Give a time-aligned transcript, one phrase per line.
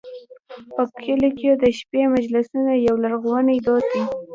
[0.73, 4.03] په کلیو کې د شپې مجلسونه یو لرغونی دود دی.